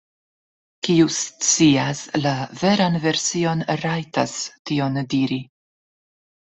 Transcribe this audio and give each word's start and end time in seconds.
Kiu 0.87 1.11
scias 1.15 2.01
la 2.23 2.33
veran 2.63 2.99
version, 3.05 3.65
rajtas 3.85 4.35
tion 4.71 5.03
diri. 5.15 5.43